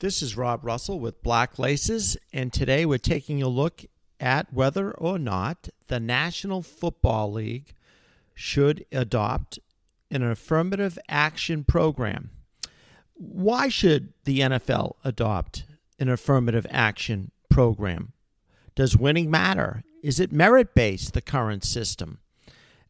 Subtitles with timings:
[0.00, 3.86] This is Rob Russell with Black Laces, and today we're taking a look
[4.20, 7.72] at whether or not the National Football League
[8.34, 9.58] should adopt
[10.10, 12.28] an affirmative action program.
[13.14, 15.64] Why should the NFL adopt
[15.98, 18.12] an affirmative action program?
[18.74, 19.82] Does winning matter?
[20.02, 22.18] Is it merit based, the current system?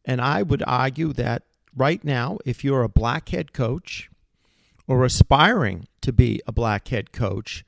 [0.03, 1.43] And I would argue that
[1.73, 4.09] right now, if you're a black head coach
[4.87, 7.65] or aspiring to be a black head coach,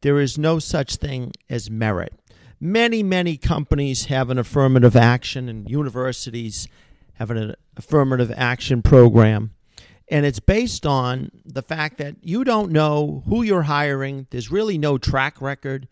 [0.00, 2.14] there is no such thing as merit.
[2.60, 6.68] Many, many companies have an affirmative action, and universities
[7.14, 9.52] have an affirmative action program.
[10.08, 14.26] And it's based on the fact that you don't know who you're hiring.
[14.30, 15.88] There's really no track record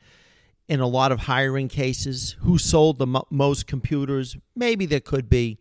[0.69, 2.37] in a lot of hiring cases.
[2.41, 4.37] Who sold the mo- most computers?
[4.55, 5.59] Maybe there could be.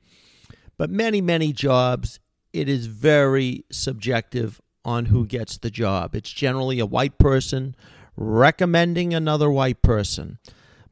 [0.77, 2.19] But many, many jobs,
[2.53, 6.15] it is very subjective on who gets the job.
[6.15, 7.75] It's generally a white person
[8.15, 10.39] recommending another white person.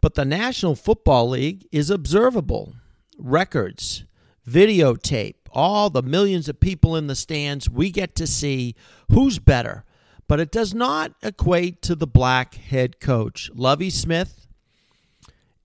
[0.02, 2.76] But the National Football League is observable.
[3.17, 4.03] Records,
[4.48, 8.76] videotape, all the millions of people in the stands, we get to see
[9.11, 9.84] who's better.
[10.28, 13.50] But it does not equate to the black head coach.
[13.54, 14.48] Lovie Smith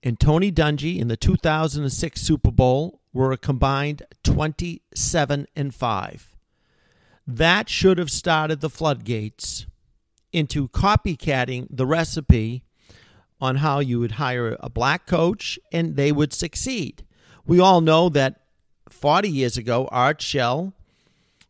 [0.01, 6.32] and Tony Dungy in the 2006 Super Bowl were a combined 27 and 5.
[7.25, 9.65] That should have started the floodgates
[10.31, 12.63] into copycatting the recipe
[13.39, 17.05] on how you would hire a black coach and they would succeed.
[17.45, 18.41] We all know that
[18.89, 20.73] 40 years ago, Art Shell,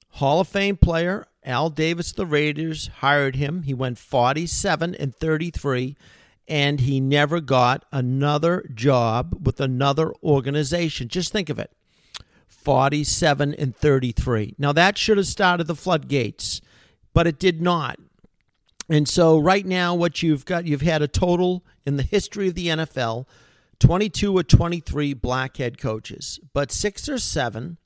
[0.10, 3.64] Hall of Fame player Al Davis, the Raiders, hired him.
[3.64, 5.96] He went 47 and 33
[6.48, 11.08] and he never got another job with another organization.
[11.08, 11.72] Just think of it
[12.64, 14.56] 47 and 33.
[14.58, 16.62] Now, that should have started the floodgates,
[17.14, 18.00] but it did not.
[18.90, 22.56] And so, right now, what you've got, you've had a total in the history of
[22.56, 23.26] the NFL
[23.80, 27.78] 22 or 23 black head coaches, but six or seven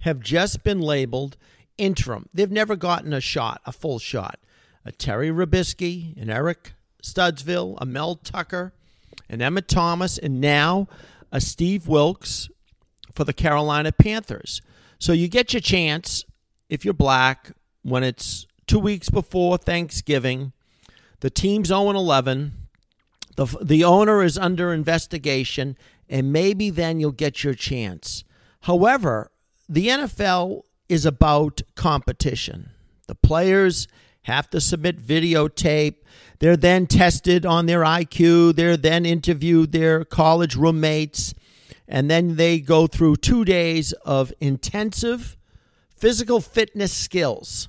[0.00, 1.36] have just been labeled
[1.78, 2.28] interim.
[2.32, 4.38] They've never gotten a shot, a full shot.
[4.84, 8.72] A Terry Robiskie, an Eric Studesville, a Mel Tucker,
[9.28, 10.88] an Emmitt Thomas, and now
[11.30, 12.48] a Steve Wilks
[13.14, 14.62] for the Carolina Panthers.
[14.98, 16.24] So you get your chance
[16.68, 17.52] if you're black
[17.82, 20.52] when it's two weeks before Thanksgiving.
[21.20, 22.52] The team's 0 11.
[23.36, 25.76] The, the owner is under investigation,
[26.08, 28.24] and maybe then you'll get your chance.
[28.62, 29.30] However,
[29.68, 32.70] the NFL is about competition.
[33.06, 33.88] The players
[34.22, 35.96] have to submit videotape.
[36.38, 38.56] They're then tested on their IQ.
[38.56, 41.34] They're then interviewed their college roommates.
[41.92, 45.36] And then they go through two days of intensive
[45.94, 47.68] physical fitness skills.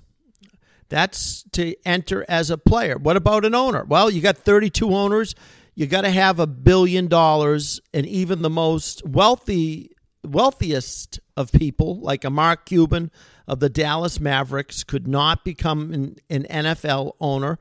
[0.87, 2.97] That's to enter as a player.
[2.97, 3.83] What about an owner?
[3.83, 5.35] Well, you got 32 owners.
[5.75, 9.91] You got to have a billion dollars, and even the most wealthy,
[10.23, 13.11] wealthiest of people, like a Mark Cuban
[13.45, 17.59] of the Dallas Mavericks, could not become an, an NFL owner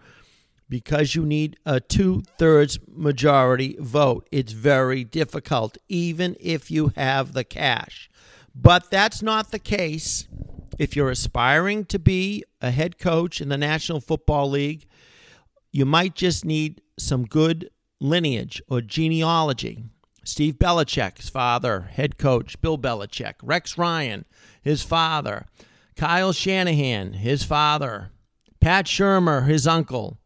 [0.73, 4.27] because you need a two thirds majority vote.
[4.33, 8.09] It's very difficult, even if you have the cash.
[8.55, 10.29] But that's not the case
[10.79, 14.87] if you're aspiring to be a head coach in the National Football League.
[15.73, 17.69] You might just need some good
[18.01, 19.85] lineage or genealogy.
[20.25, 23.35] Steve Belichick's father, head coach, Bill Belichick.
[23.43, 24.25] Rex Ryan,
[24.63, 25.45] his father.
[25.97, 28.11] Kyle Shanahan, his father.
[28.59, 30.17] Pat Shurmur, his uncle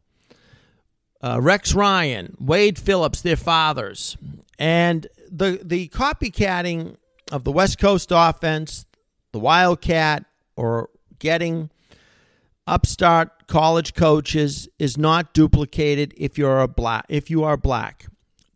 [1.27, 4.17] uh, Rex Ryan, Wade Phillips, their fathers,
[4.59, 6.97] and the the copycatting
[7.33, 8.87] of the West Coast offense,
[9.33, 10.25] the Wildcat,
[10.57, 11.71] or getting
[12.67, 18.07] upstart college coaches is not duplicated if you're a black if you are black.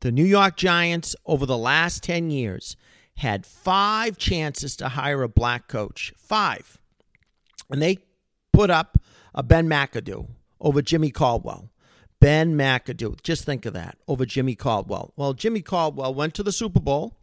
[0.01, 2.77] The New York Giants over the last 10 years
[3.17, 6.15] had 5 chances to hire a black coach.
[6.17, 6.79] 5.
[7.69, 7.99] And they
[8.51, 8.97] put up
[9.35, 10.27] a Ben McAdoo
[10.59, 11.69] over Jimmy Caldwell.
[12.21, 13.23] Ben McAdoo.
[13.23, 15.13] Just think of that over Jimmy Caldwell.
[15.17, 17.17] Well, Jimmy Caldwell went to the Super Bowl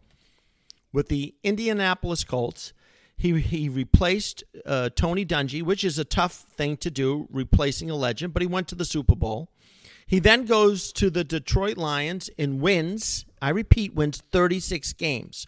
[0.92, 2.74] with the Indianapolis Colts.
[3.16, 7.96] He, he replaced uh, Tony Dungy, which is a tough thing to do, replacing a
[7.96, 9.50] legend, but he went to the Super Bowl.
[10.06, 15.48] He then goes to the Detroit Lions and wins, I repeat, wins 36 games.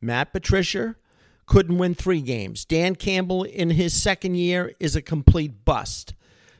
[0.00, 0.96] Matt Patricia
[1.46, 2.64] couldn't win three games.
[2.64, 6.14] Dan Campbell, in his second year, is a complete bust.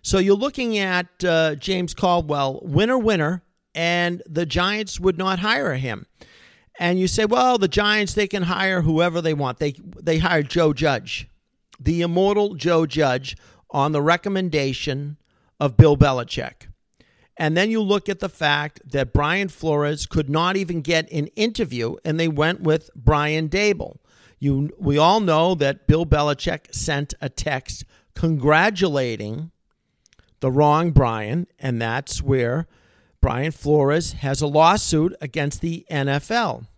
[0.06, 3.42] So you're looking at uh, James Caldwell, winner, winner,
[3.74, 6.06] and the Giants would not hire him.
[6.78, 9.58] And you say, well, the Giants they can hire whoever they want.
[9.58, 11.28] They they hired Joe Judge,
[11.80, 13.36] the immortal Joe Judge,
[13.72, 15.16] on the recommendation
[15.58, 16.68] of Bill Belichick.
[17.36, 21.26] And then you look at the fact that Brian Flores could not even get an
[21.34, 23.96] interview, and they went with Brian Daboll.
[24.38, 29.50] You, we all know that Bill Belichick sent a text congratulating
[30.46, 32.68] the wrong Brian, and that's where
[33.20, 36.68] Brian Flores has a lawsuit against the NFL.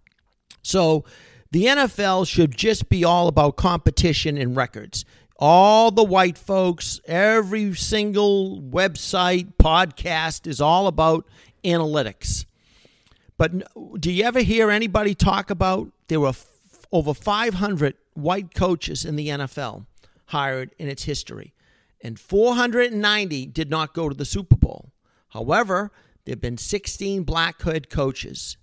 [0.62, 1.04] So
[1.50, 5.04] the NFL should just be all about competition and records.
[5.36, 11.26] All the white folks, every single website, podcast is all about
[11.62, 12.46] analytics.
[13.36, 16.46] But do you ever hear anybody talk about there were f-
[16.90, 19.84] over 500 white coaches in the NFL
[20.28, 21.52] hired in its history,
[22.00, 24.92] and 490 did not go to the Super Bowl?
[25.28, 25.90] However,
[26.24, 28.56] there have been 16 black head coaches,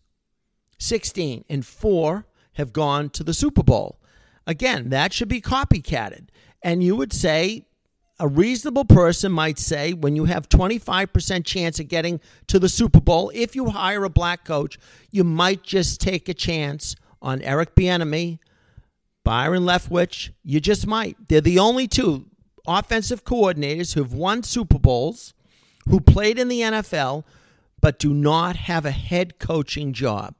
[0.77, 3.99] 16, and four have gone to the Super Bowl.
[4.47, 6.27] Again, that should be copycatted.
[6.61, 7.65] And you would say,
[8.19, 13.01] a reasonable person might say, when you have 25% chance of getting to the Super
[13.01, 14.79] Bowl, if you hire a black coach,
[15.11, 18.39] you might just take a chance on Eric Bieniemy,
[19.23, 20.31] Byron Leftwich.
[20.43, 21.17] You just might.
[21.27, 22.27] They're the only two
[22.67, 25.33] offensive coordinators who've won Super Bowls,
[25.89, 27.23] who played in the NFL,
[27.81, 30.35] but do not have a head coaching job.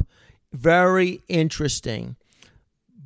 [0.51, 2.16] Very interesting.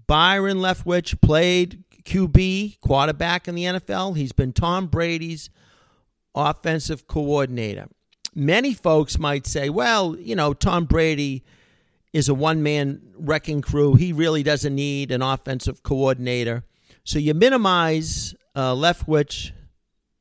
[0.08, 4.18] Byron Leftwich played QB, quarterback in the NFL.
[4.18, 5.50] He's been Tom Brady's
[6.34, 7.88] offensive coordinator.
[8.34, 11.44] Many folks might say, well, you know, Tom Brady
[12.14, 13.96] is a one man wrecking crew.
[13.96, 16.64] He really doesn't need an offensive coordinator.
[17.04, 19.52] So you minimize uh, Leftwich,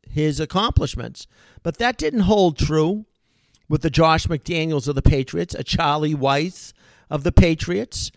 [0.08, 1.26] his accomplishments.
[1.64, 3.04] But that didn't hold true
[3.68, 6.72] with the Josh McDaniels of the Patriots, a Charlie Weis
[7.10, 8.12] of the Patriots,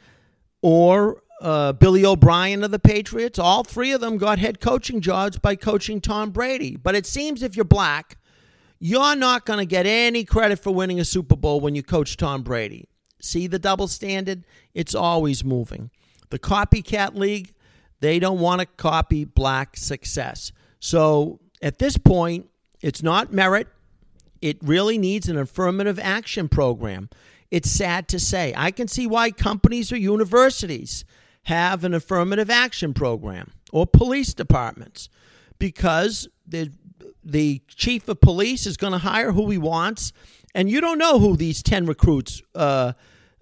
[0.62, 3.40] or uh, Billy O'Brien of the Patriots.
[3.40, 6.76] All three of them got head coaching jobs by coaching Tom Brady.
[6.76, 8.20] But it seems if you're black,
[8.80, 12.16] you're not going to get any credit for winning a Super Bowl when you coach
[12.16, 12.88] Tom Brady.
[13.20, 14.46] See the double standard?
[14.76, 15.90] It's always moving.
[16.30, 17.54] The copycat league,
[18.02, 20.52] they don't want to copy black success.
[20.80, 22.50] So at this point,
[22.82, 23.68] it's not merit.
[24.42, 27.10] It really needs an affirmative action program.
[27.52, 28.54] It's sad to say.
[28.58, 31.06] I can see why companies or universities
[31.44, 35.10] have an affirmative action program or police departments
[35.60, 36.72] because the
[37.24, 40.12] the chief of police is going to hire who he wants,
[40.56, 42.94] and you don't know who these ten recruits uh,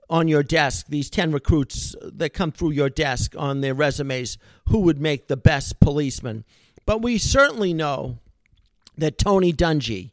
[0.10, 4.38] on your desk, these ten recruits that come through your desk on their resumes,
[4.70, 6.44] who would make the best policeman.
[6.86, 8.20] But we certainly know
[8.98, 10.12] that Tony Dungy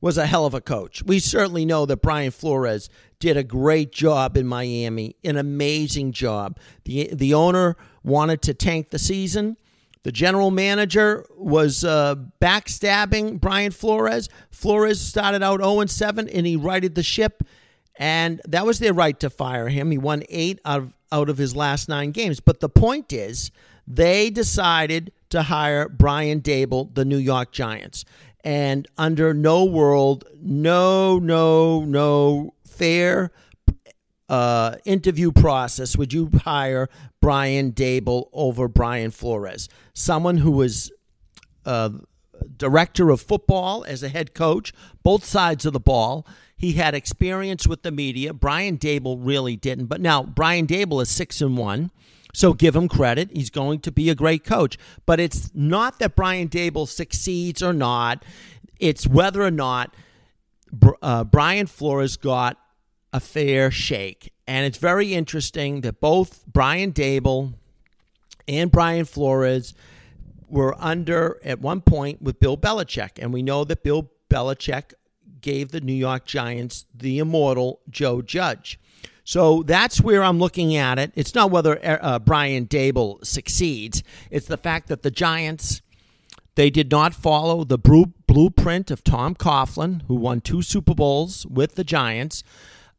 [0.00, 1.02] was a hell of a coach.
[1.02, 2.88] We certainly know that Brian Flores
[3.18, 6.58] did a great job in Miami, an amazing job.
[6.84, 9.56] The the owner wanted to tank the season.
[10.02, 14.30] The general manager was uh, backstabbing Brian Flores.
[14.50, 17.42] Flores started out 0 7 and he righted the ship,
[17.98, 19.90] and that was their right to fire him.
[19.90, 22.40] He won eight out of, out of his last nine games.
[22.40, 23.50] But the point is,
[23.86, 28.04] they decided to hire Brian Daboll, the New York Giants.
[28.42, 33.32] And under no world, no, no, no fair
[34.30, 36.88] uh, interview process would you hire
[37.20, 40.90] Brian Daboll over Brian Flores, someone who was
[41.66, 41.90] uh,
[42.56, 44.72] director of football as a head coach,
[45.02, 46.26] both sides of the ball.
[46.56, 48.34] He had experience with the media.
[48.34, 49.86] Brian Daboll really didn't.
[49.86, 51.90] But now Brian Daboll is six and one.
[52.34, 53.30] So give him credit.
[53.32, 54.78] He's going to be a great coach.
[55.06, 58.24] But it's not that Brian Daboll succeeds or not.
[58.78, 59.94] It's whether or not
[61.02, 62.58] uh, Brian Flores got
[63.12, 64.32] a fair shake.
[64.46, 67.54] And it's very interesting that both Brian Daboll
[68.46, 69.74] and Brian Flores
[70.50, 73.18] were under at one point with Bill Belichick.
[73.18, 74.94] And we know that Bill Belichick
[75.40, 78.78] gave the New York Giants the immortal Joe Judge.
[79.24, 81.12] So that's where I'm looking at it.
[81.14, 85.82] It's not whether uh, Brian Daboll succeeds, it's the fact that the Giants.
[86.56, 91.76] They did not follow the blueprint of Tom Coughlin, who won two Super Bowls with
[91.76, 92.42] the Giants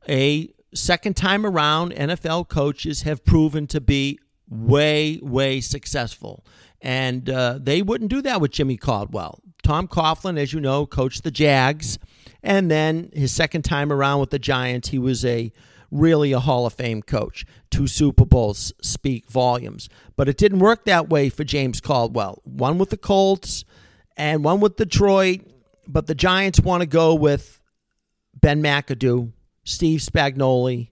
[0.08, 6.46] a second time around, NFL coaches have proven to be way, way successful.
[6.82, 9.42] And uh, they wouldn't do that with Jimmy Caldwell.
[9.64, 12.00] Tom Coughlin, as you know, coached the Jags.
[12.42, 15.52] And then his second time around with the Giants, he was a
[15.92, 17.46] really a Hall of Fame coach.
[17.70, 19.90] Two Super Bowls speak volumes.
[20.16, 22.42] But it didn't work that way for James Caldwell.
[22.44, 23.64] One with the Colts
[24.18, 25.42] and one with Detroit.
[25.88, 27.60] But the Giants want to go with
[28.34, 29.34] Ben McAdoo,
[29.64, 30.90] Steve Spagnuolo,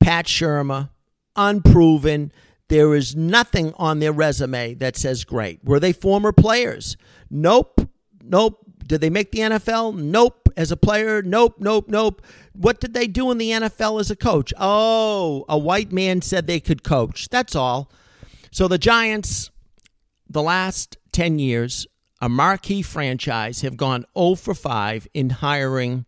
[0.00, 0.90] Pat Shurmur,
[1.34, 2.32] unproven.
[2.68, 5.64] There is nothing on their resume that says great.
[5.64, 6.96] Were they former players?
[7.30, 7.88] Nope.
[8.22, 8.58] Nope.
[8.86, 9.96] Did they make the NFL?
[9.96, 10.48] Nope.
[10.56, 11.22] As a player?
[11.22, 12.22] Nope, nope, nope.
[12.54, 14.54] What did they do in the NFL as a coach?
[14.58, 17.28] Oh, a white man said they could coach.
[17.28, 17.90] That's all.
[18.50, 19.50] So the Giants,
[20.28, 21.86] the last 10 years,
[22.22, 26.06] a marquee franchise, have gone 0 for 5 in hiring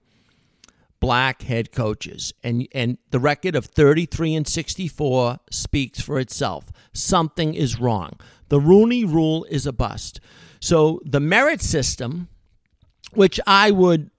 [1.00, 2.33] black head coaches.
[2.43, 6.73] And, and the record of 33 and 64 speaks for itself.
[6.93, 8.19] Something is wrong.
[8.49, 10.21] The Rooney rule is a bust.
[10.61, 12.28] So the merit system,
[13.12, 14.11] which I would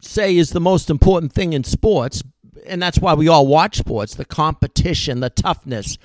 [0.00, 2.22] say is the most important thing in sports,
[2.66, 5.98] and that's why we all watch sports the competition, the toughness,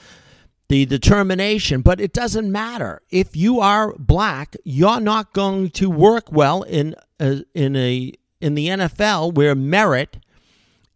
[0.69, 1.81] the determination.
[1.81, 3.01] But it doesn't matter.
[3.09, 8.55] If you are black, you're not going to work well in a, in a in
[8.55, 10.17] the NFL where merit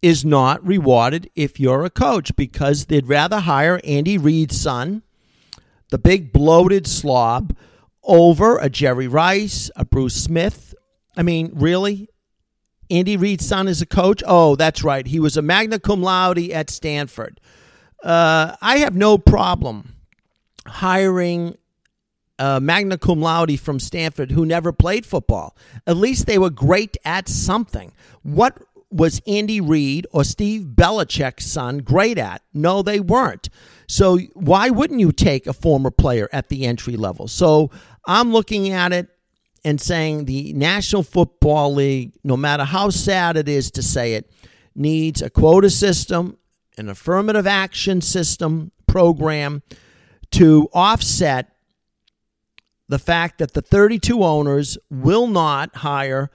[0.01, 5.03] is not rewarded if you're a coach because they'd rather hire Andy Reid's son,
[5.89, 7.55] the big bloated slob,
[8.03, 10.73] over a Jerry Rice, a Bruce Smith.
[11.15, 12.09] I mean, really?
[12.89, 14.23] Andy Reid's son is a coach?
[14.25, 15.05] Oh, that's right.
[15.05, 17.39] He was a magna cum laude at Stanford.
[18.03, 19.95] Uh, I have no problem
[20.65, 21.57] hiring
[22.41, 25.55] a magna cum laude from Stanford who never played football.
[25.85, 27.93] At least they were great at something.
[28.23, 28.57] What
[28.89, 32.41] was Andy Reid or Steve Belichick's son great at?
[32.51, 33.49] No, they weren't.
[33.87, 37.27] So why wouldn't you take a former player at the entry level?
[37.27, 37.69] So
[38.07, 39.07] I'm looking at it
[39.63, 44.31] and saying the National Football League, no matter how sad it is to say it,
[44.73, 46.37] needs a quota system,
[46.75, 49.61] an affirmative action system program
[50.31, 51.51] to offset
[52.91, 56.29] the fact that the 32 owners will not hire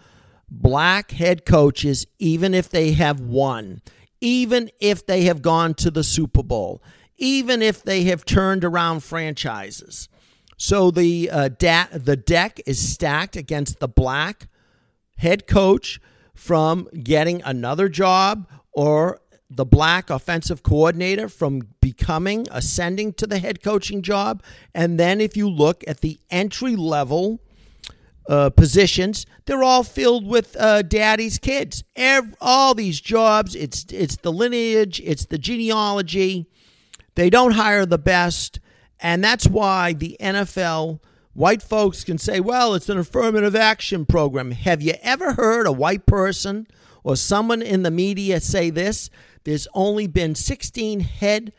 [0.50, 3.82] black head coaches even if they have won,
[4.22, 6.82] even if they have gone to the Super Bowl,
[7.18, 10.08] even if they have turned around franchises.
[10.56, 14.48] So the uh, da- the deck is stacked against the black
[15.18, 16.00] head coach
[16.34, 23.62] from getting another job or the black offensive coordinator from becoming ascending to the head
[23.62, 24.42] coaching job
[24.74, 27.40] and then if you look at the entry level
[28.28, 34.16] uh, positions they're all filled with uh, daddy's kids Every, all these jobs it's it's
[34.16, 36.48] the lineage it's the genealogy
[37.14, 38.58] they don't hire the best
[39.00, 41.00] and that's why the NFL,
[41.34, 44.52] white folks can say, well, it's an affirmative action program.
[44.52, 46.66] Have you ever heard a white person
[47.04, 49.10] or someone in the media say this?
[49.46, 51.52] There's only been 16 head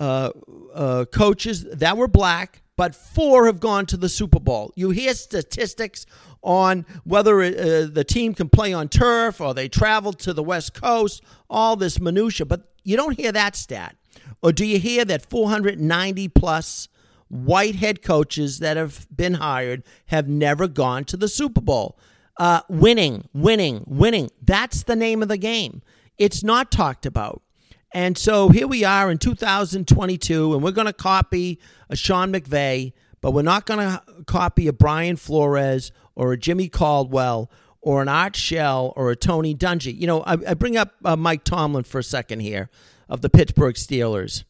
[0.00, 0.30] uh,
[0.74, 4.72] uh, coaches that were black, but four have gone to the Super Bowl.
[4.76, 6.06] You hear statistics
[6.42, 10.72] on whether uh, the team can play on turf or they traveled to the West
[10.72, 13.94] Coast, all this minutia, but you don't hear that stat.
[14.42, 16.88] Or do you hear that 490 plus
[17.28, 21.98] white head coaches that have been hired have never gone to the Super Bowl?
[22.38, 24.30] Uh, winning, winning, winning.
[24.40, 25.82] That's the name of the game.
[26.22, 27.42] It's not talked about.
[27.92, 31.58] And so here we are in 2022, and we're going to copy
[31.90, 36.68] a Sean McVay, but we're not going to copy a Brian Flores or a Jimmy
[36.68, 37.50] Caldwell
[37.80, 39.98] or an Art Shell or a Tony Dungy.
[39.98, 42.70] You know, I, I bring up uh, Mike Tomlin for a second here
[43.08, 44.44] of the Pittsburgh Steelers.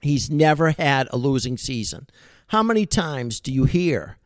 [0.00, 2.06] He's never had a losing season.
[2.46, 4.16] How many times do you hear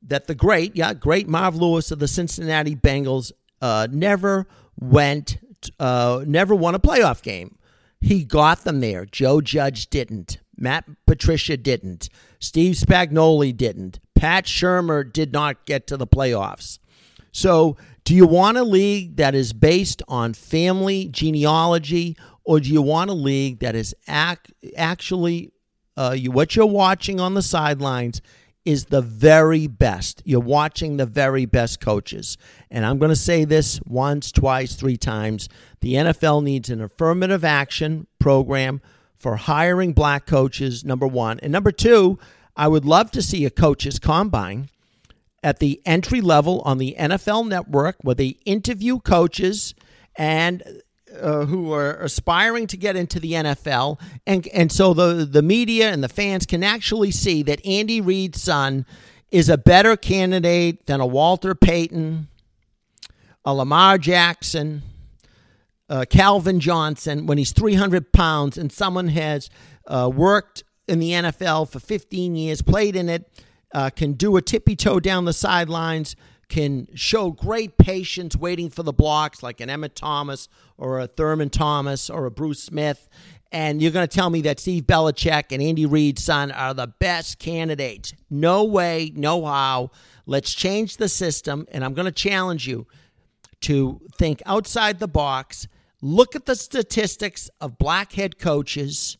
[0.00, 4.46] that the great, yeah, great Marv Lewis of the Cincinnati Bengals uh, never
[4.80, 5.36] went,
[5.78, 7.56] uh, never won a playoff game?
[8.00, 9.04] He got them there.
[9.04, 10.38] Joe Judge didn't.
[10.56, 12.08] Matt Patricia didn't.
[12.38, 14.00] Steve Spagnuolo didn't.
[14.14, 16.78] Pat Shurmur did not get to the playoffs.
[17.32, 22.82] So, do you want a league that is based on family genealogy or do you
[22.82, 24.38] want a league that is ac-
[24.76, 25.52] actually
[25.96, 28.20] uh, you, what you're watching on the sidelines
[28.64, 30.22] is the very best.
[30.24, 32.36] You're watching the very best coaches.
[32.70, 35.48] And I'm going to say this once, twice, three times.
[35.80, 38.80] The NFL needs an affirmative action program
[39.16, 41.40] for hiring black coaches, number one.
[41.40, 42.18] And number two,
[42.56, 44.68] I would love to see a coaches combine
[45.42, 49.74] at the entry level on the NFL network where they interview coaches
[50.16, 50.62] and
[51.18, 55.90] uh, who are aspiring to get into the NFL, and and so the the media
[55.90, 58.86] and the fans can actually see that Andy Reid's son
[59.30, 62.28] is a better candidate than a Walter Payton,
[63.44, 64.82] a Lamar Jackson,
[65.88, 69.50] uh, Calvin Johnson when he's 300 pounds and someone has
[69.86, 73.28] uh, worked in the NFL for 15 years, played in it,
[73.74, 76.16] uh, can do a tippy toe down the sidelines,
[76.50, 81.48] can show great patience waiting for the blocks, like an Emmitt Thomas or a Thurman
[81.48, 83.08] Thomas or a Bruce Smith.
[83.52, 86.86] And you're going to tell me that Steve Belichick and Andy Reid's son are the
[86.86, 88.12] best candidates.
[88.28, 89.90] No way, no how.
[90.26, 91.66] Let's change the system.
[91.72, 92.86] And I'm going to challenge you
[93.62, 95.66] to think outside the box,
[96.00, 99.16] look at the statistics of black head coaches,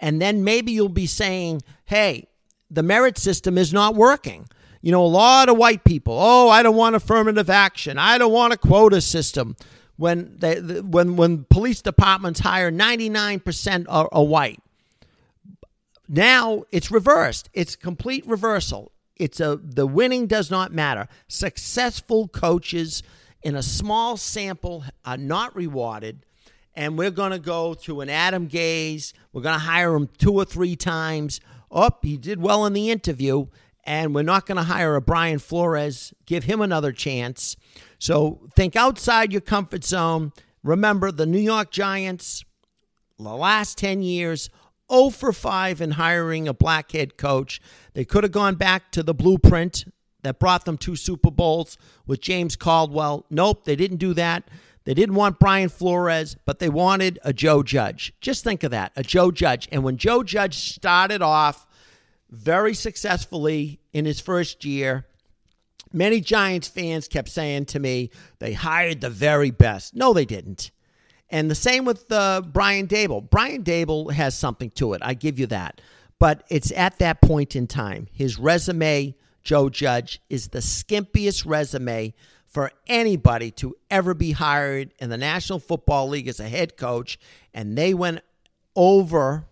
[0.00, 2.26] and then maybe you'll be saying, hey,
[2.70, 4.48] the merit system is not working.
[4.82, 7.98] You know, a lot of white people, oh, I don't want affirmative action.
[7.98, 9.56] I don't want a quota system.
[9.96, 14.60] When they, when when police departments hire 99% are, are white.
[16.08, 17.48] Now it's reversed.
[17.52, 18.90] It's complete reversal.
[19.16, 21.06] It's a the winning does not matter.
[21.28, 23.04] Successful coaches
[23.42, 26.26] in a small sample are not rewarded.
[26.74, 29.12] And we're going to go to an Adam Gase.
[29.32, 31.40] We're going to hire him two or three times.
[31.70, 33.46] Oh, he did well in the interview.
[33.84, 37.56] And we're not going to hire a Brian Flores, give him another chance.
[37.98, 40.32] So think outside your comfort zone.
[40.62, 42.44] Remember the New York Giants,
[43.18, 44.50] the last 10 years,
[44.92, 47.60] 0 for 5 in hiring a black head coach.
[47.94, 49.84] They could have gone back to the blueprint
[50.22, 53.26] that brought them two Super Bowls with James Caldwell.
[53.30, 54.44] Nope, they didn't do that.
[54.84, 58.12] They didn't want Brian Flores, but they wanted a Joe Judge.
[58.20, 59.68] Just think of that a Joe Judge.
[59.70, 61.66] And when Joe Judge started off
[62.32, 65.06] very successfully in his first year,
[65.92, 69.94] many Giants fans kept saying to me, they hired the very best.
[69.94, 70.70] No, they didn't.
[71.28, 73.28] And the same with uh, Brian Daboll.
[73.28, 75.02] Brian Daboll has something to it.
[75.04, 75.80] I give you that.
[76.18, 78.06] But it's at that point in time.
[78.12, 82.14] His resume Joe Judge is the skimpiest resume
[82.46, 87.18] for anybody to ever be hired in the National Football League as a head coach.
[87.52, 88.20] And they went
[88.76, 89.46] over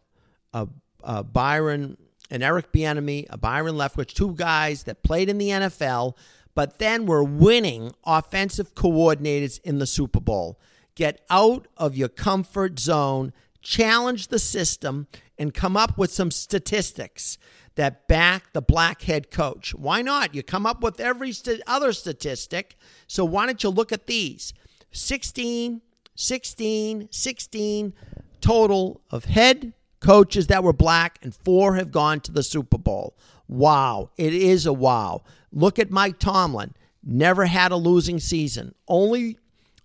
[0.52, 0.68] a,
[1.02, 1.96] a Byron
[2.30, 6.16] and Eric Bieniemy, a Byron Leftwich, two guys that played in the NFL,
[6.54, 10.58] but then were winning offensive coordinators in the Super Bowl.
[10.94, 13.32] Get out of your comfort zone,
[13.62, 15.06] challenge the system,
[15.38, 17.38] and come up with some statistics
[17.76, 19.74] that back the black head coach.
[19.74, 20.34] Why not?
[20.34, 22.76] You come up with every st- other statistic.
[23.06, 24.52] So why don't you look at these?
[24.92, 25.80] 16,
[26.14, 27.92] 16, 16
[28.40, 33.16] total of head coaches that were black, and four have gone to the Super Bowl.
[33.48, 34.10] Wow.
[34.16, 35.22] It is a wow.
[35.52, 36.74] Look at Mike Tomlin.
[37.02, 38.74] Never had a losing season.
[38.86, 39.38] Only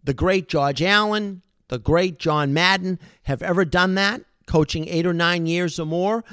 [0.04, 5.14] the great George Allen, the great John Madden have ever done that, coaching eight or
[5.14, 6.24] nine years or more.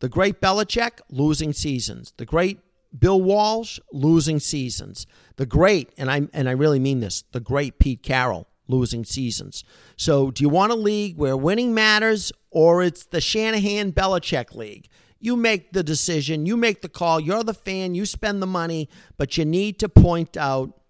[0.00, 2.14] The great Belichick, losing seasons.
[2.16, 2.60] The great
[2.96, 5.06] Bill Walsh, losing seasons.
[5.36, 9.64] The great, and I and I really mean this, the great Pete Carroll, losing seasons.
[9.96, 14.88] So, do you want a league where winning matters, or it's the Shanahan Belichick league?
[15.18, 17.20] You make the decision, you make the call.
[17.20, 20.80] You're the fan, you spend the money, but you need to point out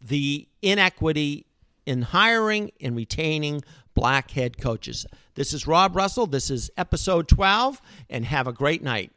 [0.00, 1.46] the inequity
[1.86, 3.62] in hiring and retaining
[3.94, 5.06] black head coaches.
[5.34, 6.26] This is Rob Russell.
[6.26, 9.12] This is episode 12, and have a great night.